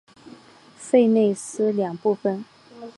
[0.79, 2.43] 弗内斯两部分。